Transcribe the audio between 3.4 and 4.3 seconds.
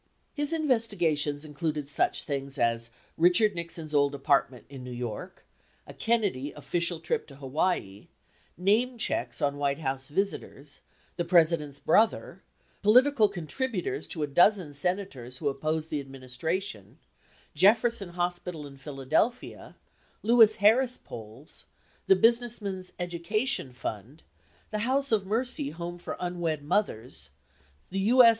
Nixon's old